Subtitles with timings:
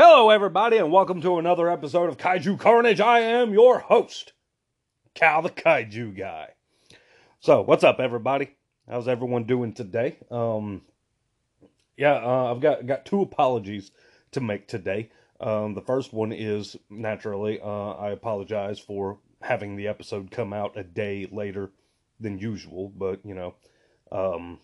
[0.00, 3.00] Hello, everybody, and welcome to another episode of Kaiju Carnage.
[3.00, 4.32] I am your host,
[5.12, 6.50] Kal the Kaiju Guy.
[7.40, 8.54] So, what's up, everybody?
[8.88, 10.18] How's everyone doing today?
[10.30, 10.82] Um,
[11.96, 13.90] yeah, uh, I've got got two apologies
[14.30, 15.10] to make today.
[15.40, 20.76] Um, the first one is naturally, uh, I apologize for having the episode come out
[20.76, 21.72] a day later
[22.20, 23.56] than usual, but you know,
[24.12, 24.60] um,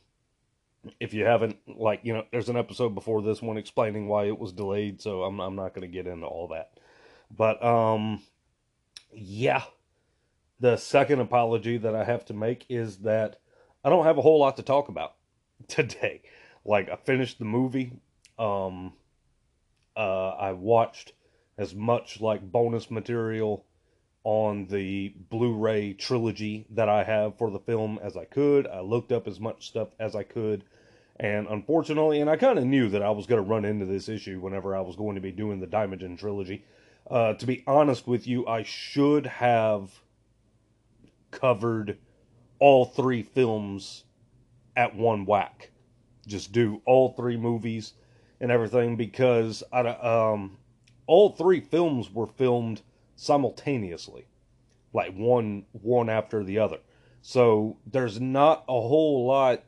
[1.00, 4.38] if you haven't like you know there's an episode before this one explaining why it
[4.38, 6.78] was delayed so i'm, I'm not going to get into all that.
[7.30, 8.22] But um
[9.12, 9.62] yeah.
[10.60, 13.40] The second apology that i have to make is that
[13.84, 15.14] i don't have a whole lot to talk about
[15.68, 16.22] today.
[16.64, 17.92] Like i finished the movie.
[18.38, 18.94] Um
[19.96, 21.12] uh i watched
[21.56, 23.64] as much like bonus material
[24.25, 28.67] on the Blu-ray trilogy that I have for the film as I could.
[28.67, 30.64] I looked up as much stuff as I could
[31.17, 34.08] and unfortunately, and I kind of knew that I was going to run into this
[34.08, 36.64] issue whenever I was going to be doing the Daimajin trilogy.
[37.08, 39.92] Uh, to be honest with you, I should have
[41.30, 41.98] covered
[42.58, 44.05] all three films
[44.77, 45.70] at one whack.
[46.27, 47.92] Just do all three movies
[48.41, 50.56] and everything because I, um,
[51.06, 52.83] all three films were filmed
[53.16, 54.27] simultaneously,
[54.92, 56.78] like one one after the other.
[57.22, 59.64] So there's not a whole lot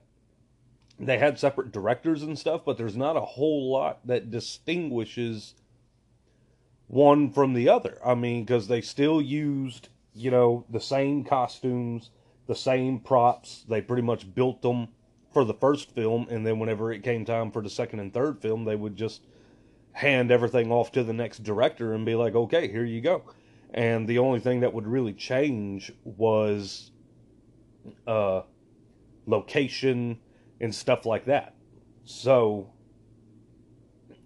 [0.98, 5.54] they had separate directors and stuff, but there's not a whole lot that distinguishes
[6.87, 7.98] one from the other.
[8.04, 12.10] I mean, because they still used, you know, the same costumes,
[12.47, 13.65] the same props.
[13.69, 14.88] They pretty much built them
[15.32, 18.41] for the first film, and then whenever it came time for the second and third
[18.41, 19.22] film, they would just
[19.97, 23.23] hand everything off to the next director and be like, okay, here you go.
[23.73, 26.91] And the only thing that would really change was
[28.07, 28.43] uh,
[29.25, 30.19] location
[30.61, 31.55] and stuff like that.
[32.05, 32.75] So,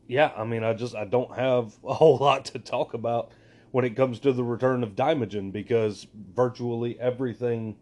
[0.09, 3.31] yeah, I mean, I just I don't have a whole lot to talk about
[3.71, 7.77] when it comes to the return of Daimajin because virtually everything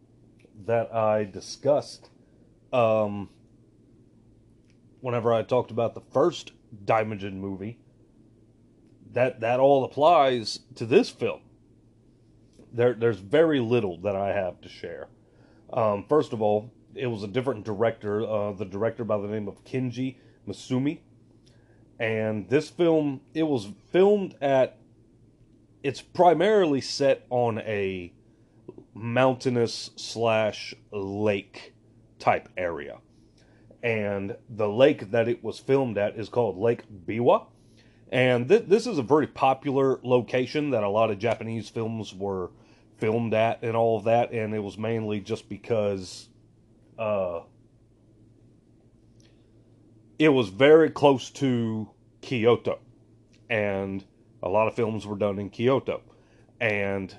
[0.66, 2.10] that I discussed,
[2.70, 3.30] um,
[5.00, 6.52] whenever I talked about the first
[6.84, 7.78] Daimajin movie,
[9.12, 11.40] that that all applies to this film.
[12.72, 15.08] There, there's very little that I have to share.
[15.72, 19.48] Um, first of all, it was a different director, uh, the director by the name
[19.48, 21.00] of Kenji Misumi.
[21.98, 24.78] And this film, it was filmed at,
[25.82, 28.12] it's primarily set on a
[28.94, 31.74] mountainous slash lake
[32.18, 32.98] type area.
[33.82, 37.46] And the lake that it was filmed at is called Lake Biwa.
[38.10, 42.50] And th- this is a very popular location that a lot of Japanese films were
[42.96, 44.32] filmed at and all of that.
[44.32, 46.28] And it was mainly just because
[46.98, 47.40] uh,
[50.18, 51.88] it was very close to
[52.20, 52.80] Kyoto,
[53.48, 54.04] and
[54.42, 56.02] a lot of films were done in Kyoto,
[56.60, 57.16] and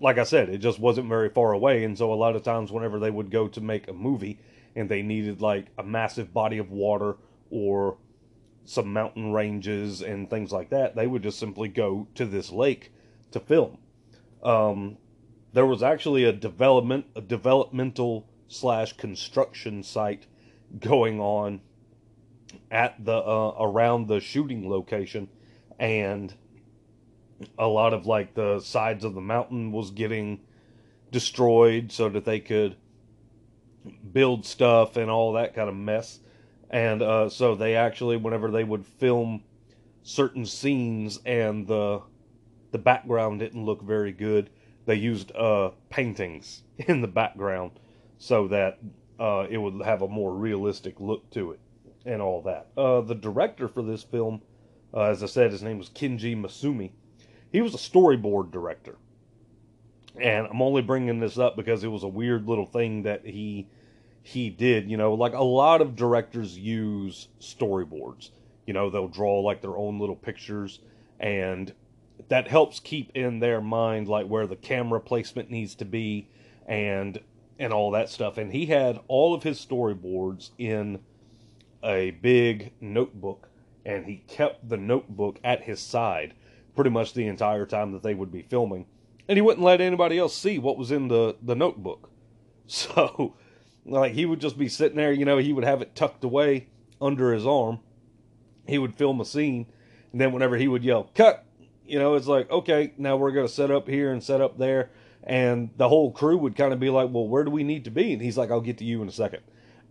[0.00, 2.72] like I said, it just wasn't very far away, and so a lot of times
[2.72, 4.38] whenever they would go to make a movie
[4.76, 7.16] and they needed like a massive body of water
[7.50, 7.96] or
[8.64, 12.92] some mountain ranges and things like that, they would just simply go to this lake
[13.30, 13.78] to film.
[14.42, 14.98] Um,
[15.52, 20.26] there was actually a development a developmental slash construction site
[20.78, 21.60] going on
[22.70, 25.28] at the uh, around the shooting location
[25.78, 26.34] and
[27.58, 30.40] a lot of like the sides of the mountain was getting
[31.10, 32.76] destroyed so that they could
[34.12, 36.20] build stuff and all that kind of mess
[36.70, 39.42] and uh, so they actually whenever they would film
[40.02, 42.00] certain scenes and the
[42.72, 44.48] the background didn't look very good
[44.86, 47.72] they used uh, paintings in the background
[48.18, 48.78] so that
[49.18, 51.60] uh, it would have a more realistic look to it
[52.04, 52.68] and all that.
[52.76, 54.42] Uh, the director for this film,
[54.92, 56.92] uh, as I said, his name was Kenji Misumi.
[57.54, 58.96] He was a storyboard director.
[60.20, 63.68] And I'm only bringing this up because it was a weird little thing that he
[64.24, 64.90] he did.
[64.90, 68.30] You know, like a lot of directors use storyboards.
[68.66, 70.80] You know, they'll draw like their own little pictures
[71.20, 71.72] and
[72.26, 76.26] that helps keep in their mind like where the camera placement needs to be
[76.66, 77.20] and
[77.60, 80.98] and all that stuff and he had all of his storyboards in
[81.84, 83.48] a big notebook
[83.86, 86.34] and he kept the notebook at his side
[86.74, 88.86] pretty much the entire time that they would be filming
[89.28, 92.10] and he wouldn't let anybody else see what was in the the notebook
[92.66, 93.34] so
[93.84, 96.66] like he would just be sitting there you know he would have it tucked away
[97.00, 97.78] under his arm
[98.66, 99.66] he would film a scene
[100.12, 101.44] and then whenever he would yell cut
[101.86, 104.58] you know, it's like, okay, now we're going to set up here and set up
[104.58, 104.90] there.
[105.22, 107.90] And the whole crew would kind of be like, well, where do we need to
[107.90, 108.12] be?
[108.12, 109.42] And he's like, I'll get to you in a second.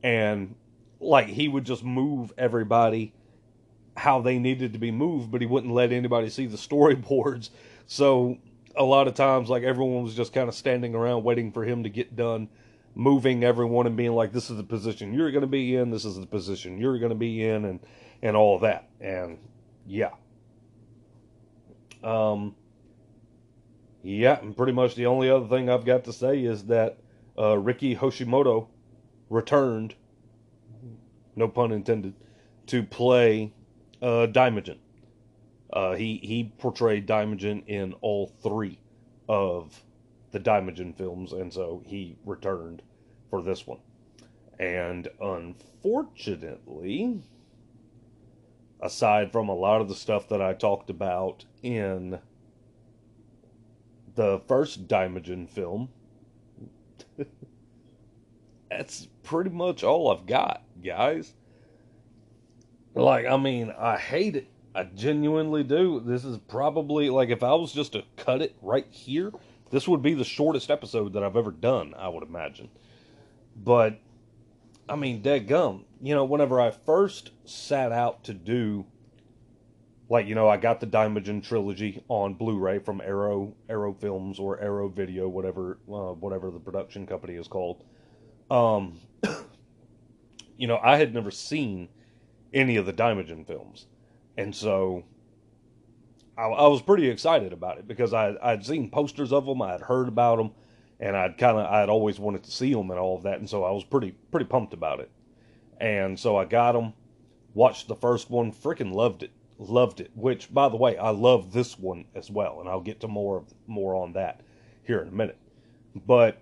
[0.03, 0.55] And
[0.99, 3.13] like he would just move everybody
[3.95, 7.49] how they needed to be moved, but he wouldn't let anybody see the storyboards.
[7.85, 8.37] So
[8.75, 11.83] a lot of times, like everyone was just kind of standing around waiting for him
[11.83, 12.49] to get done
[12.95, 15.91] moving everyone and being like, "This is the position you're going to be in.
[15.91, 17.79] This is the position you're going to be in," and
[18.21, 18.89] and all that.
[18.99, 19.37] And
[19.85, 20.11] yeah,
[22.03, 22.55] um,
[24.03, 26.97] yeah, and pretty much the only other thing I've got to say is that
[27.37, 28.67] uh, Riki Hashimoto
[29.29, 29.95] returned,
[31.35, 32.13] no pun intended,
[32.67, 33.53] to play
[34.03, 34.77] uh, Daimajin.
[35.71, 38.77] Uh, he he portrayed Daimajin in all three
[39.27, 39.83] of
[40.31, 42.83] the Daimajin films, and so he returned
[43.29, 43.79] for this one.
[44.59, 47.23] And unfortunately,
[48.81, 52.19] aside from a lot of the stuff that I talked about in
[54.13, 55.89] the first Daimajin film,
[58.69, 61.33] that's pretty much all I've got, guys.
[62.95, 64.47] Like, I mean, I hate it.
[64.75, 65.99] I genuinely do.
[65.99, 69.31] This is probably like if I was just to cut it right here,
[69.69, 72.69] this would be the shortest episode that I've ever done, I would imagine.
[73.55, 73.99] But
[74.89, 75.85] I mean, dead gum.
[76.01, 78.85] You know, whenever I first sat out to do
[80.09, 84.59] like, you know, I got the Daimajin trilogy on Blu-ray from Arrow Arrow Films or
[84.59, 87.83] Arrow Video, whatever uh, whatever the production company is called.
[88.51, 88.99] Um
[90.57, 91.89] you know, I had never seen
[92.53, 93.87] any of the Daimajin films.
[94.37, 95.03] And so
[96.37, 99.81] I, I was pretty excited about it because I, I'd seen posters of them, I'd
[99.81, 100.51] heard about them,
[100.99, 103.49] and I'd kind of I'd always wanted to see them and all of that, and
[103.49, 105.11] so I was pretty pretty pumped about it.
[105.79, 106.93] And so I got them,
[107.53, 110.11] watched the first one, freaking loved it, loved it.
[110.15, 113.37] Which, by the way, I love this one as well, and I'll get to more
[113.37, 114.41] of more on that
[114.83, 115.37] here in a minute.
[116.07, 116.41] But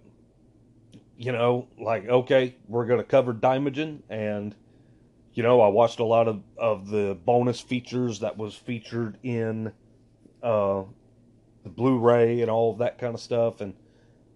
[1.18, 4.56] you know, like okay, we're gonna cover Daimajin, and
[5.34, 9.72] you know, I watched a lot of, of the bonus features that was featured in
[10.44, 10.84] uh,
[11.64, 13.74] the Blu-ray and all of that kind of stuff, and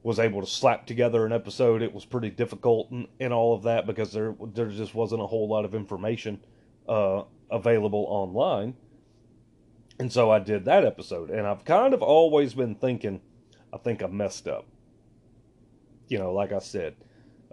[0.04, 1.82] was able to slap together an episode.
[1.82, 5.26] It was pretty difficult and, and all of that because there there just wasn't a
[5.26, 6.40] whole lot of information
[6.88, 8.76] uh, available online,
[10.00, 11.30] and so I did that episode.
[11.30, 13.20] And I've kind of always been thinking,
[13.74, 14.66] I think I messed up.
[16.08, 16.96] You know, like I said,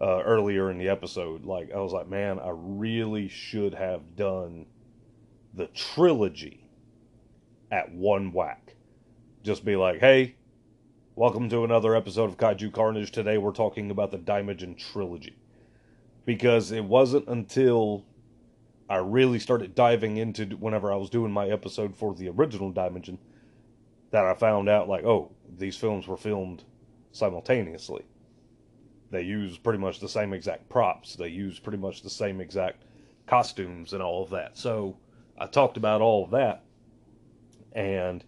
[0.01, 1.45] uh, earlier in the episode.
[1.45, 4.67] Like I was like, man, I really should have done
[5.55, 6.69] the trilogy
[7.71, 8.77] at one whack.
[9.43, 10.37] Just be like, hey,
[11.15, 13.11] welcome to another episode of Kaiju Carnage.
[13.11, 15.37] Today we're talking about the Daimajin trilogy.
[16.25, 18.05] Because it wasn't until
[18.89, 23.19] I really started diving into whenever I was doing my episode for the original Daimajin
[24.11, 26.63] that I found out like, oh, these films were filmed
[27.11, 28.05] simultaneously.
[29.13, 31.15] They use pretty much the same exact props.
[31.15, 32.83] They use pretty much the same exact
[33.27, 34.57] costumes and all of that.
[34.57, 34.97] So
[35.39, 36.65] I talked about all of that,
[37.73, 38.25] and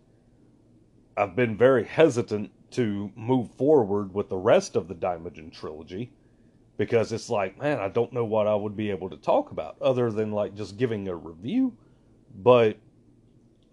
[1.17, 6.13] I've been very hesitant to move forward with the rest of the Daimajin trilogy
[6.77, 9.77] because it's like, man, I don't know what I would be able to talk about
[9.81, 11.75] other than like just giving a review.
[12.37, 12.77] But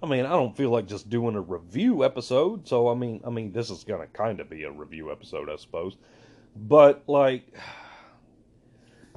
[0.01, 2.67] I mean, I don't feel like just doing a review episode.
[2.69, 5.57] So I mean, I mean, this is gonna kind of be a review episode, I
[5.57, 5.97] suppose.
[6.55, 7.53] But like,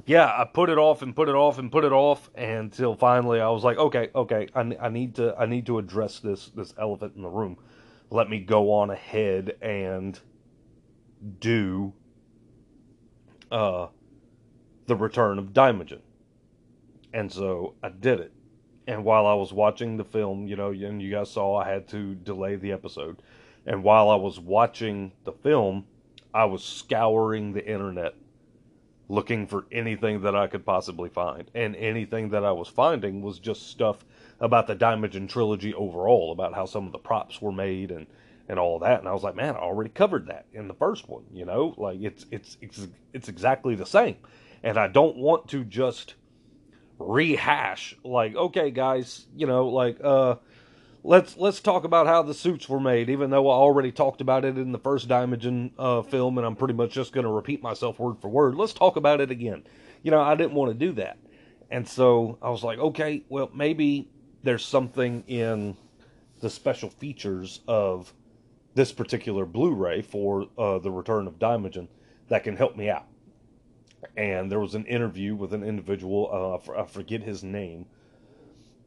[0.05, 3.39] yeah, I put it off and put it off and put it off until finally
[3.39, 6.73] I was like, okay, okay, I, I need to I need to address this this
[6.79, 7.57] elephant in the room.
[8.09, 10.19] Let me go on ahead and
[11.39, 11.93] do
[13.51, 13.87] uh
[14.85, 16.01] the return of Daimajin.
[17.13, 18.33] And so I did it.
[18.87, 21.87] And while I was watching the film, you know, and you guys saw I had
[21.89, 23.21] to delay the episode.
[23.65, 25.85] And while I was watching the film,
[26.35, 28.13] I was scouring the internet
[29.07, 31.49] looking for anything that I could possibly find.
[31.55, 34.03] And anything that I was finding was just stuff
[34.41, 38.05] about the Daimajin trilogy overall, about how some of the props were made and
[38.47, 38.99] and all that.
[38.99, 41.73] And I was like, man, I already covered that in the first one, you know?
[41.77, 44.17] Like it's it's it's it's exactly the same.
[44.61, 46.15] And I don't want to just
[46.99, 50.35] rehash like, okay, guys, you know, like uh
[51.05, 54.43] let's let's talk about how the suits were made, even though I already talked about
[54.43, 57.61] it in the first Daimajin uh, film, and I'm pretty much just going to repeat
[57.61, 58.55] myself word for word.
[58.55, 59.63] Let's talk about it again.
[60.01, 61.17] You know, I didn't want to do that,
[61.69, 64.09] and so I was like, okay, well, maybe
[64.43, 65.77] there's something in
[66.41, 68.13] the special features of
[68.73, 71.87] this particular Blu-ray for uh, the Return of Daimajin
[72.27, 73.05] that can help me out.
[74.17, 77.85] And there was an interview with an individual, uh, I forget his name,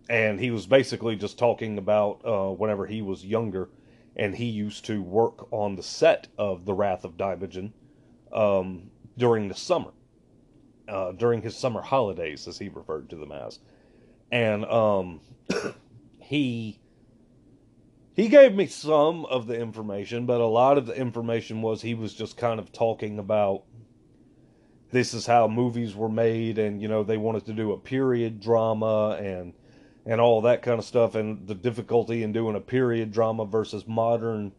[0.09, 3.69] and he was basically just talking about uh, whenever he was younger,
[4.17, 7.73] and he used to work on the set of The Wrath of Daimajin
[8.33, 9.93] um, during the summer,
[10.89, 13.59] uh, during his summer holidays, as he referred to them as.
[14.31, 15.21] and um,
[16.19, 16.81] he
[18.15, 21.95] he gave me some of the information, but a lot of the information was he
[21.95, 23.63] was just kind of talking about
[24.91, 28.41] this is how movies were made, and you know they wanted to do a period
[28.41, 29.53] drama and
[30.09, 33.87] and all that kind of stuff, and the difficulty in doing a period drama versus
[33.87, 34.53] modern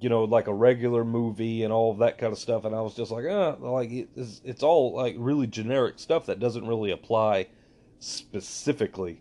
[0.00, 2.64] you know, like a regular movie and all of that kind of stuff.
[2.64, 6.40] And I was just like, ah, like it's, it's all like really generic stuff that
[6.40, 7.46] doesn't really apply
[8.00, 9.20] specifically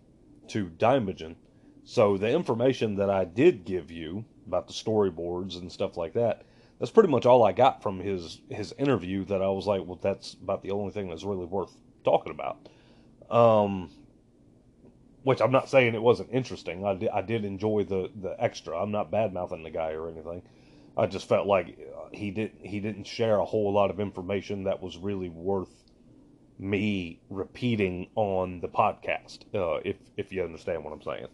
[0.49, 1.35] to Daimajin.
[1.83, 6.43] So the information that I did give you about the storyboards and stuff like that,
[6.79, 9.25] that's pretty much all I got from his his interview.
[9.25, 11.73] That I was like, well, that's about the only thing that's really worth
[12.03, 12.69] talking about.
[13.29, 13.89] Um,
[15.23, 16.85] which I'm not saying it wasn't interesting.
[16.85, 18.77] I did, I did enjoy the the extra.
[18.81, 20.41] I'm not bad mouthing the guy or anything.
[20.97, 24.63] I just felt like uh, he did he didn't share a whole lot of information
[24.63, 25.83] that was really worth
[26.59, 29.39] me repeating on the podcast.
[29.53, 31.27] Uh, if if you understand what I'm saying.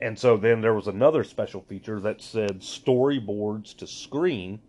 [0.00, 4.60] And so then there was another special feature that said storyboards to screen,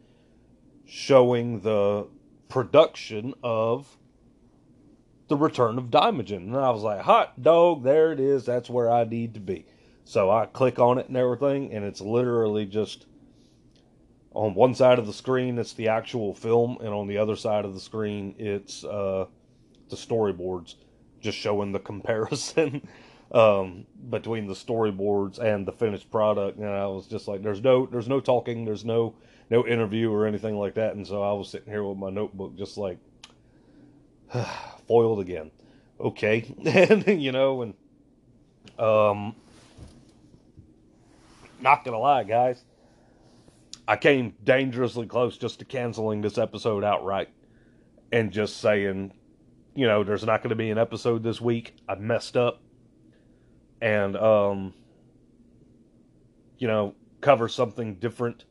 [0.85, 2.07] showing the
[2.47, 3.98] production of
[5.29, 6.37] the Return of Daimajin.
[6.37, 8.45] And I was like, hot dog, there it is.
[8.45, 9.65] That's where I need to be.
[10.03, 13.05] So I click on it and everything, and it's literally just
[14.33, 17.63] on one side of the screen it's the actual film, and on the other side
[17.63, 19.25] of the screen it's uh,
[19.89, 20.75] the storyboards,
[21.21, 22.87] just showing the comparison
[23.31, 26.57] um, between the storyboards and the finished product.
[26.57, 29.13] And I was just like, there's no, there's no talking, there's no,
[29.51, 30.95] no interview or anything like that.
[30.95, 32.97] And so I was sitting here with my notebook, just like
[34.89, 35.51] foiled again.
[36.01, 37.73] Okay, and you know, and
[38.77, 39.35] um,
[41.61, 42.63] not gonna lie, guys,
[43.87, 47.29] I came dangerously close just to canceling this episode outright
[48.11, 49.13] and just saying,
[49.75, 51.75] you know, there's not going to be an episode this week.
[51.87, 52.61] I messed up,
[53.81, 54.73] and um,
[56.57, 58.45] you know, cover something different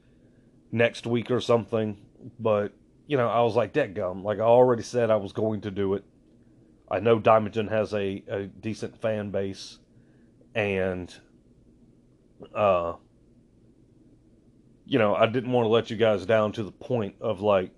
[0.71, 1.99] next week or something.
[2.39, 2.73] But
[3.07, 4.23] you know, I was like, dead gum.
[4.23, 6.05] Like I already said, I was going to do it.
[6.91, 9.79] I know Daimajin has a, a decent fan base,
[10.55, 11.15] and
[12.55, 12.95] uh,
[14.87, 17.73] you know, I didn't want to let you guys down to the point of like,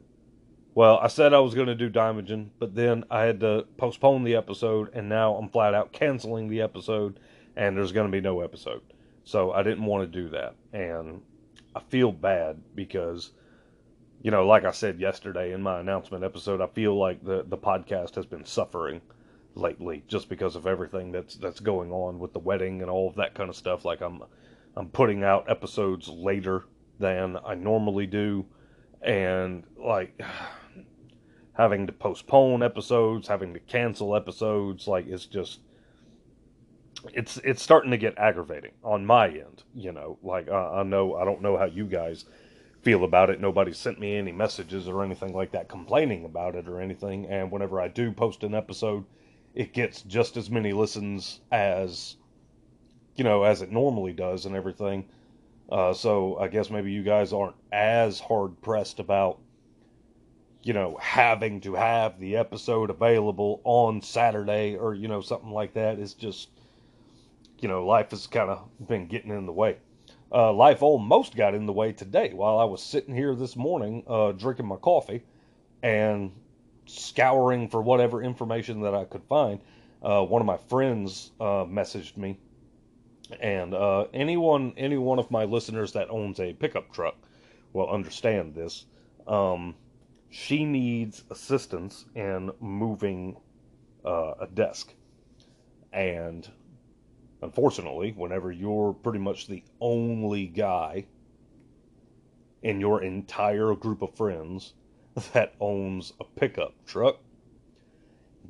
[0.74, 4.22] well, I said I was going to do Daimajin, but then I had to postpone
[4.22, 7.18] the episode, and now I'm flat out canceling the episode,
[7.56, 8.82] and there's going to be no episode.
[9.24, 11.20] So I didn't want to do that, and
[11.74, 13.32] I feel bad because,
[14.22, 17.58] you know, like I said yesterday in my announcement episode, I feel like the the
[17.58, 19.00] podcast has been suffering
[19.54, 23.16] lately just because of everything that's that's going on with the wedding and all of
[23.16, 23.84] that kind of stuff.
[23.84, 24.22] Like I'm
[24.76, 26.64] I'm putting out episodes later
[26.98, 28.44] than I normally do,
[29.00, 30.20] and like
[31.54, 35.60] having to postpone episodes, having to cancel episodes, like it's just
[37.14, 39.64] it's it's starting to get aggravating on my end.
[39.74, 42.26] You know, like I, I know I don't know how you guys
[42.82, 43.40] feel about it.
[43.40, 47.26] Nobody sent me any messages or anything like that complaining about it or anything.
[47.26, 49.04] And whenever I do post an episode,
[49.54, 52.16] it gets just as many listens as
[53.16, 55.08] you know as it normally does and everything.
[55.70, 59.38] Uh, so I guess maybe you guys aren't as hard pressed about,
[60.62, 65.74] you know, having to have the episode available on Saturday or, you know, something like
[65.74, 66.00] that.
[66.00, 66.48] It's just,
[67.60, 69.76] you know, life has kind of been getting in the way.
[70.32, 74.04] Uh, life almost got in the way today while I was sitting here this morning
[74.06, 75.22] uh, drinking my coffee
[75.82, 76.32] and
[76.86, 79.60] scouring for whatever information that I could find.
[80.02, 82.38] Uh, one of my friends uh, messaged me
[83.38, 87.16] and uh, anyone, any one of my listeners that owns a pickup truck
[87.72, 88.86] will understand this.
[89.26, 89.76] Um,
[90.30, 93.36] she needs assistance in moving
[94.04, 94.92] uh, a desk,
[95.92, 96.48] and
[97.42, 101.06] unfortunately, whenever you're pretty much the only guy
[102.62, 104.74] in your entire group of friends
[105.32, 107.18] that owns a pickup truck,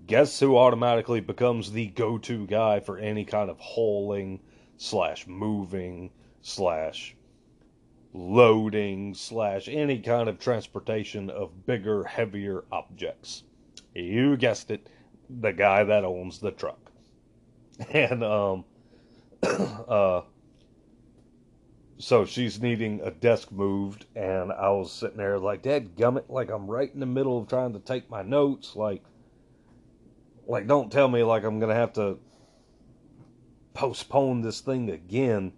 [0.07, 4.41] guess who automatically becomes the go-to guy for any kind of hauling
[4.77, 6.11] slash moving
[6.43, 7.15] slash
[8.13, 13.45] loading slash any kind of transportation of bigger, heavier objects.
[13.95, 14.89] You guessed it,
[15.29, 16.79] the guy that owns the truck.
[17.93, 18.65] And um
[19.89, 20.23] uh
[21.99, 26.51] so she's needing a desk moved and I was sitting there like Dad gummit like
[26.51, 29.03] I'm right in the middle of trying to take my notes like
[30.47, 32.19] like don't tell me like I'm gonna have to
[33.75, 35.53] postpone this thing again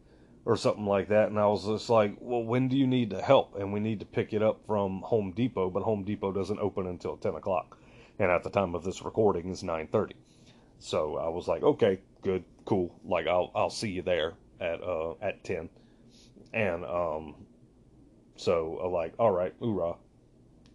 [0.44, 1.28] or something like that.
[1.28, 3.56] And I was just like, well, when do you need the help?
[3.58, 6.86] And we need to pick it up from Home Depot, but Home Depot doesn't open
[6.86, 7.78] until 10 o'clock.
[8.18, 10.12] And at the time of this recording is 9.30.
[10.82, 12.92] So I was like, okay, good, cool.
[13.04, 15.70] Like I'll I'll see you there at uh at ten,
[16.52, 17.46] and um,
[18.34, 19.94] so uh, like all right, hoorah.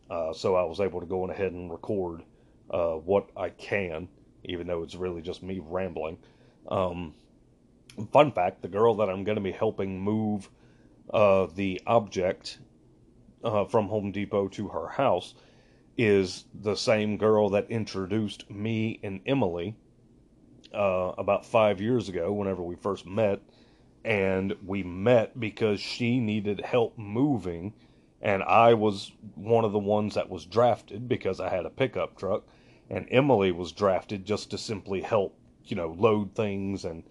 [0.10, 2.24] Uh, so I was able to go on ahead and record
[2.72, 4.08] uh, what I can,
[4.46, 6.18] even though it's really just me rambling.
[6.70, 7.14] Um,
[8.14, 10.50] fun fact: the girl that I'm going to be helping move
[11.14, 12.60] uh, the object
[13.44, 15.36] uh, from Home Depot to her house
[15.98, 19.76] is the same girl that introduced me and Emily
[20.74, 23.42] uh, about five years ago, whenever we first met.
[24.06, 27.74] And we met because she needed help moving,
[28.22, 32.18] and I was one of the ones that was drafted because I had a pickup
[32.18, 32.44] truck,
[32.90, 37.04] and Emily was drafted just to simply help, you know, load things and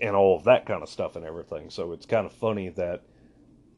[0.00, 1.70] and all of that kind of stuff and everything.
[1.70, 3.02] So it's kind of funny that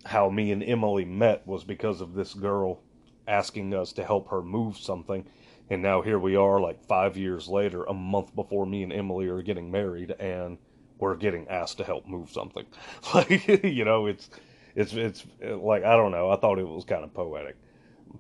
[0.05, 2.81] how me and Emily met was because of this girl
[3.27, 5.27] asking us to help her move something.
[5.71, 9.29] And now here we are, like five years later, a month before me and Emily
[9.29, 10.59] are getting married, and
[10.99, 12.67] we're getting asked to help move something.
[13.15, 14.31] Like, you know, it's,
[14.75, 16.31] it's, it's like, I don't know.
[16.31, 17.57] I thought it was kind of poetic.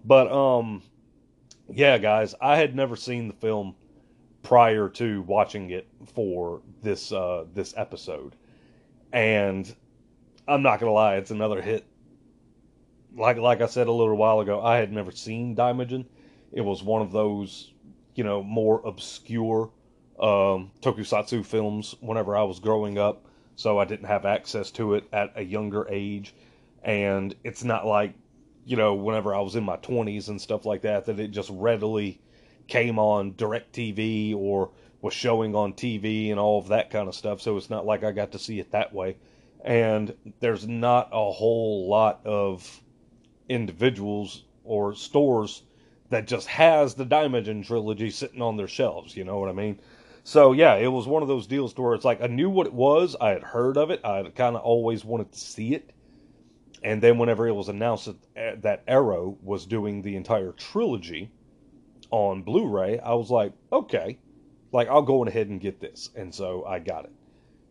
[0.05, 0.83] But, um,
[1.69, 3.75] yeah, guys, I had never seen the film
[4.43, 8.37] prior to watching it for this, uh, this episode.
[9.12, 9.75] And
[10.49, 11.85] I'm not gonna lie, it's another hit.
[13.14, 16.07] Like like I said a little while ago, I had never seen Daimajin.
[16.52, 17.72] It was one of those,
[18.14, 19.70] you know, more obscure
[20.18, 25.04] um, tokusatsu films whenever I was growing up, so I didn't have access to it
[25.12, 26.34] at a younger age.
[26.82, 28.14] And it's not like,
[28.64, 31.50] you know, whenever I was in my 20s and stuff like that, that it just
[31.50, 32.20] readily
[32.66, 37.40] came on DirecTV or was showing on TV and all of that kind of stuff.
[37.40, 39.16] So it's not like I got to see it that way
[39.64, 42.82] and there's not a whole lot of
[43.48, 45.62] individuals or stores
[46.11, 49.16] that just has the Daimajin trilogy sitting on their shelves.
[49.16, 49.81] You know what I mean?
[50.25, 52.75] So yeah, it was one of those deals where it's like I knew what it
[52.75, 55.90] was, I had heard of it, I kind of always wanted to see it,
[56.83, 61.31] and then whenever it was announced that eh, that Arrow was doing the entire trilogy
[62.11, 64.18] on Blu-ray, I was like, okay,
[64.71, 67.12] like I'll go ahead and get this, and so I got it,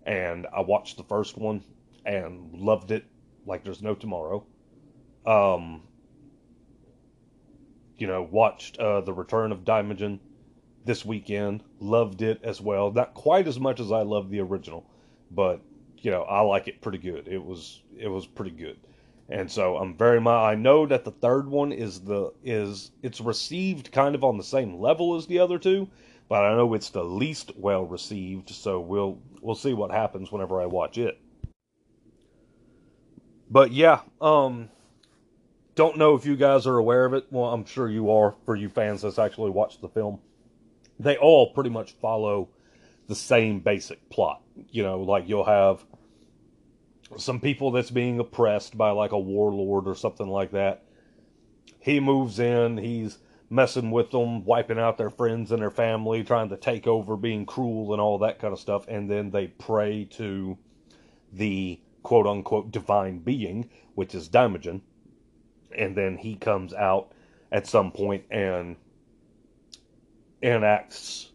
[0.08, 1.64] and I watched the first one,
[2.06, 3.06] and loved it
[3.46, 4.44] like there's no tomorrow.
[5.28, 5.84] Um,
[7.98, 10.20] you know, watched uh, the Return of Daimajin
[10.86, 11.64] this weekend.
[11.80, 12.92] Loved it as well.
[12.92, 14.86] Not quite as much as I love the original,
[15.32, 15.62] but
[16.00, 17.28] you know, I like it pretty good.
[17.28, 18.78] It was it was pretty good.
[19.30, 23.92] And so I'm very I know that the third one is the is it's received
[23.92, 25.90] kind of on the same level as the other two,
[26.30, 30.62] but I know it's the least well received, so we'll we'll see what happens whenever
[30.62, 31.20] I watch it.
[33.50, 34.70] But yeah, um,
[35.78, 37.28] don't know if you guys are aware of it.
[37.30, 40.20] Well, I'm sure you are for you fans that's actually watched the film.
[41.00, 42.50] They all pretty much follow
[43.08, 44.42] the same basic plot.
[44.72, 45.86] You know, like you'll have
[47.16, 50.84] some people that's being oppressed by like a warlord or something like that.
[51.80, 56.50] He moves in, he's messing with them, wiping out their friends and their family, trying
[56.50, 60.06] to take over, being cruel and all that kind of stuff, and then they pray
[60.06, 60.58] to
[61.32, 64.82] the quote unquote divine being, which is Daimajin.
[65.76, 67.12] And then he comes out
[67.52, 68.76] at some point and
[70.42, 71.32] enacts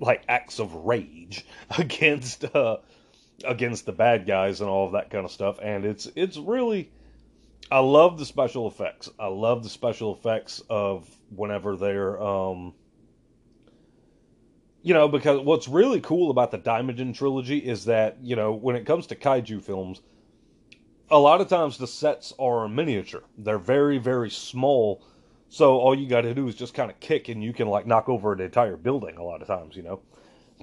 [0.00, 1.46] like acts of rage
[1.78, 2.76] against uh
[3.44, 6.90] against the bad guys and all of that kind of stuff and it's it's really
[7.70, 9.10] I love the special effects.
[9.18, 12.74] I love the special effects of whenever they're um
[14.82, 18.76] you know, because what's really cool about the Daimajin trilogy is that, you know, when
[18.76, 20.00] it comes to kaiju films,
[21.10, 23.22] a lot of times the sets are miniature.
[23.36, 25.02] They're very, very small.
[25.48, 27.86] So all you got to do is just kind of kick and you can like
[27.86, 30.00] knock over an entire building a lot of times, you know.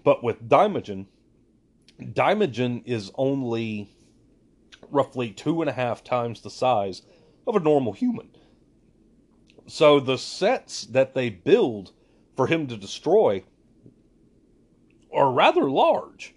[0.03, 1.08] But with Daimajin,
[1.99, 3.89] Daimajin is only
[4.91, 7.01] roughly two and a half times the size
[7.47, 8.29] of a normal human.
[9.67, 11.91] So the sets that they build
[12.36, 13.43] for him to destroy
[15.12, 16.36] are rather large.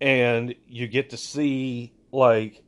[0.00, 2.62] And you get to see, like,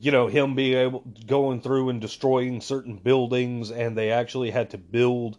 [0.00, 4.70] you know, him being able going through and destroying certain buildings, and they actually had
[4.70, 5.36] to build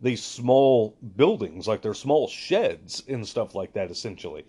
[0.00, 4.44] these small buildings, like they're small sheds and stuff like that, essentially.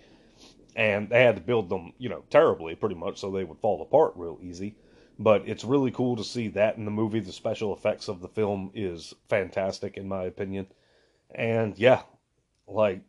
[0.75, 3.81] And they had to build them, you know, terribly, pretty much, so they would fall
[3.81, 4.75] apart real easy.
[5.19, 7.19] But it's really cool to see that in the movie.
[7.19, 10.67] The special effects of the film is fantastic, in my opinion.
[11.35, 12.01] And yeah,
[12.67, 13.01] like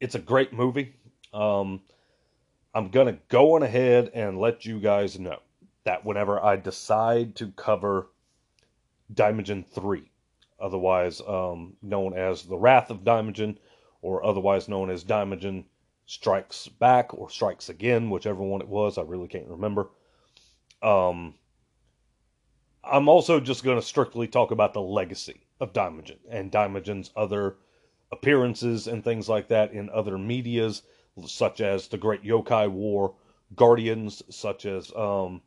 [0.00, 0.94] it's a great movie.
[1.34, 1.82] Um,
[2.76, 5.38] I'm going to go on ahead and let you guys know
[5.84, 8.08] that whenever I decide to cover
[9.14, 10.10] Daimajin 3,
[10.60, 13.56] otherwise um, known as the Wrath of Daimajin,
[14.02, 15.64] or otherwise known as Daimajin
[16.04, 18.98] Strikes Back or Strikes Again, whichever one it was.
[18.98, 19.88] I really can't remember.
[20.82, 21.32] Um,
[22.84, 27.56] I'm also just going to strictly talk about the legacy of Daimajin and Daimajin's other
[28.12, 30.82] appearances and things like that in other medias,
[31.24, 33.14] such as the Great Yokai War,
[33.54, 35.40] Guardians, such as um,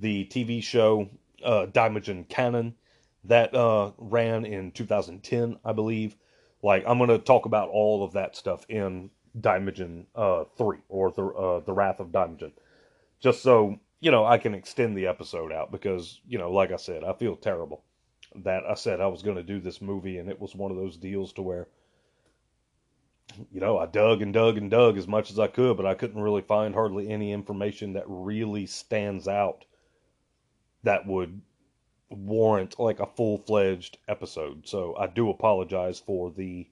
[0.00, 1.08] the TV show
[1.44, 2.74] uh, Daimajin Kanon
[3.24, 6.16] that uh, ran in 2010, I believe.
[6.62, 11.12] Like, I'm going to talk about all of that stuff in Daimajin uh, 3, or
[11.12, 12.52] the, uh, the Wrath of Daimajin.
[13.20, 16.76] Just so, you know, I can extend the episode out because, you know, like I
[16.76, 17.84] said, I feel terrible
[18.34, 20.76] that I said I was going to do this movie, and it was one of
[20.76, 21.68] those deals to where,
[23.52, 25.94] you know, I dug and dug and dug as much as I could, but I
[25.94, 29.64] couldn't really find hardly any information that really stands out
[30.82, 31.40] that would
[32.10, 34.66] warrant like a full-fledged episode.
[34.66, 36.66] So I do apologize for the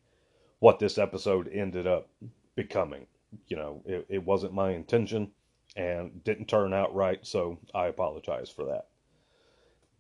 [0.59, 2.09] what this episode ended up
[2.55, 3.07] becoming.
[3.49, 5.33] You know, it, it wasn't my intention
[5.77, 8.87] and didn't turn out right, so I apologize for that.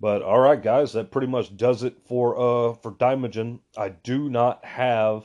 [0.00, 3.60] But all right, guys, that pretty much does it for uh for Daimajin.
[3.76, 5.24] I do not have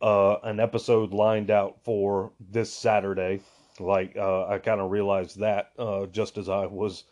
[0.00, 3.40] uh an episode lined out for this Saturday.
[3.80, 7.04] Like uh, I kind of realized that uh, just as I was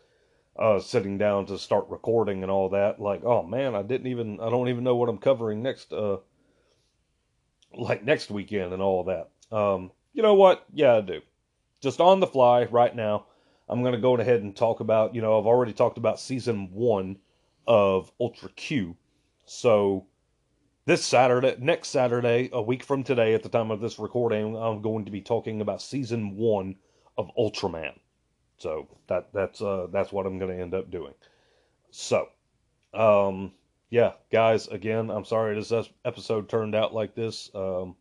[0.59, 3.01] uh, sitting down to start recording and all that.
[3.01, 6.18] Like, oh man, I didn't even I don't even know what I'm covering next uh
[7.72, 9.29] like next weekend and all that.
[9.57, 10.64] Um, you know what?
[10.72, 11.20] Yeah, I do.
[11.81, 13.27] Just on the fly right now.
[13.68, 16.70] I'm going to go ahead and talk about, you know, I've already talked about season
[16.72, 17.18] 1
[17.66, 18.96] of Ultra Q.
[19.44, 20.07] So
[20.87, 24.81] this Saturday, next Saturday, a week from today at the time of this recording, I'm
[24.83, 26.77] going to be talking about season 1
[27.18, 27.99] of Ultraman.
[28.59, 31.12] So that that's uh that's what I'm going to end up doing.
[31.90, 32.29] So,
[32.94, 33.53] um
[33.90, 37.51] yeah, guys, again, I'm sorry this episode turned out like this.
[37.55, 37.96] Um,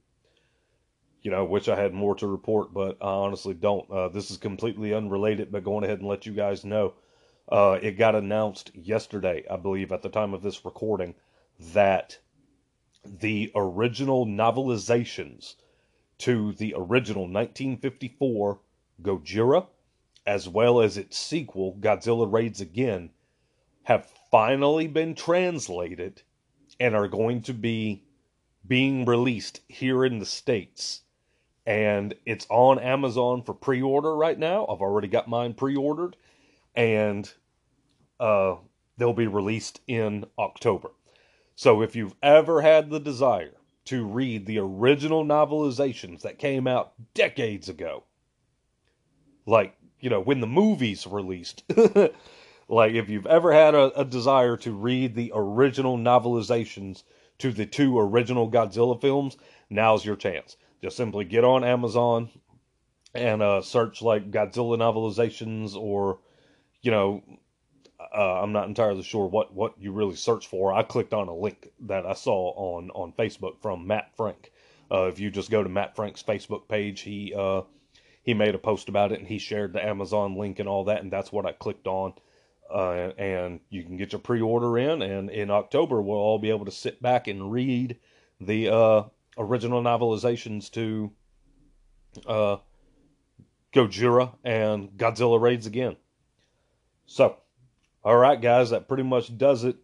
[1.22, 3.90] you know, wish I had more to report, but I honestly don't.
[3.90, 6.94] Uh, this is completely unrelated, but going ahead and let you guys know.
[7.48, 11.14] Uh, it got announced yesterday, I believe, at the time of this recording,
[11.74, 12.18] that
[13.06, 15.56] the original novelizations
[16.20, 18.60] to the original 1954
[19.02, 19.68] Gojira,
[20.26, 23.12] as well as its sequel, Godzilla Raids Again,
[23.84, 26.22] have finally been translated
[26.80, 28.04] and are going to be
[28.68, 31.02] being released here in the States.
[31.66, 34.66] And it's on Amazon for pre order right now.
[34.68, 36.16] I've already got mine pre ordered.
[36.76, 37.32] And
[38.20, 38.56] uh,
[38.98, 40.90] they'll be released in October.
[41.56, 43.54] So if you've ever had the desire
[43.86, 48.04] to read the original novelizations that came out decades ago,
[49.46, 51.64] like, you know, when the movies released,
[52.68, 57.04] Like, if you've ever had a, a desire to read the original novelizations
[57.38, 59.38] to the two original Godzilla films,
[59.70, 60.58] now's your chance.
[60.82, 62.30] Just simply get on Amazon
[63.14, 66.20] and uh, search like Godzilla novelizations or,
[66.82, 67.24] you know,
[68.00, 70.74] uh, I'm not entirely sure what, what you really search for.
[70.74, 74.52] I clicked on a link that I saw on, on Facebook from Matt Frank.
[74.92, 77.62] Uh, if you just go to Matt Frank's Facebook page, he uh,
[78.24, 81.02] he made a post about it and he shared the Amazon link and all that,
[81.02, 82.14] and that's what I clicked on.
[82.74, 86.66] Uh, and you can get your pre-order in, and in October we'll all be able
[86.66, 87.98] to sit back and read
[88.42, 89.04] the uh,
[89.38, 91.12] original novelizations to
[92.28, 92.58] uh,
[93.74, 95.96] Gojira and Godzilla Raids Again.
[97.06, 97.38] So,
[98.06, 99.76] all right, guys, that pretty much does it.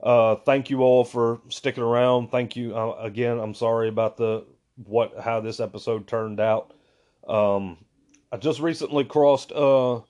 [0.00, 2.28] Uh, thank you all for sticking around.
[2.28, 3.38] Thank you uh, again.
[3.38, 6.72] I'm sorry about the what how this episode turned out.
[7.26, 7.78] Um,
[8.32, 10.00] I just recently crossed uh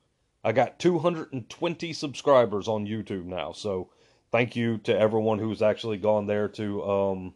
[0.44, 3.52] I got 220 subscribers on YouTube now.
[3.52, 3.88] So
[4.30, 7.34] thank you to everyone who's actually gone there to um,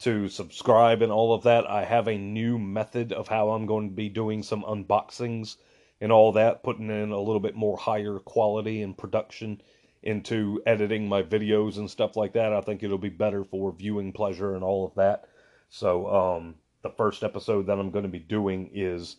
[0.00, 1.66] to subscribe and all of that.
[1.68, 5.56] I have a new method of how I'm going to be doing some unboxings
[6.00, 9.60] and all that, putting in a little bit more higher quality and production
[10.02, 12.52] into editing my videos and stuff like that.
[12.52, 15.28] I think it'll be better for viewing pleasure and all of that.
[15.70, 19.16] So um, the first episode that I'm going to be doing is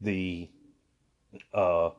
[0.00, 0.50] the
[1.54, 1.90] uh,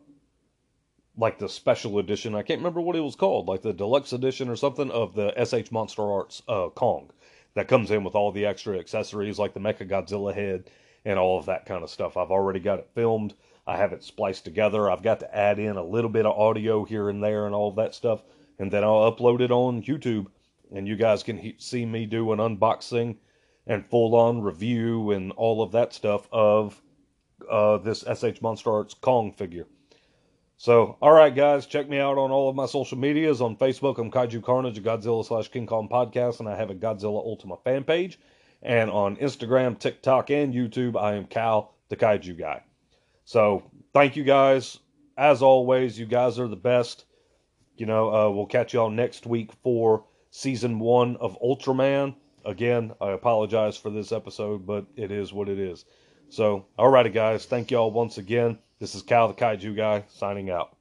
[1.18, 2.36] like the special edition.
[2.36, 5.34] I can't remember what it was called, like the deluxe edition or something of the
[5.44, 7.12] SH Monster Arts uh, Kong
[7.54, 10.70] that comes in with all the extra accessories like the Mecha Godzilla head
[11.06, 12.18] and all of that kind of stuff.
[12.18, 13.34] I've already got it filmed.
[13.68, 14.90] I have it spliced together.
[14.90, 17.70] I've got to add in a little bit of audio here and there and all
[17.70, 18.24] of that stuff,
[18.60, 20.28] and then I'll upload it on YouTube,
[20.74, 23.18] and you guys can he- see me do an unboxing
[23.68, 26.82] and full on review and all of that stuff of
[27.50, 29.68] uh, this SH Monster Arts Kong figure.
[30.58, 33.42] So, all right, guys, check me out on all of my social medias.
[33.42, 36.76] On Facebook, I'm Kaiju Carnage, a Godzilla slash King Kong podcast, and I have a
[36.76, 38.20] Godzilla Ultima fan page.
[38.64, 42.64] And on Instagram, TikTok, and YouTube, I am Kal, the Kaiju Guy.
[43.26, 44.78] So, thank you guys.
[45.18, 47.06] As always, you guys are the best.
[47.76, 52.16] You know, uh, we'll catch y'all next week for season one of Ultraman.
[52.46, 55.86] Again, I apologize for this episode, but it is what it is.
[56.30, 57.46] So, alrighty, guys.
[57.46, 58.58] Thank y'all once again.
[58.80, 60.76] This is Kal the Kaiju Guy signing out.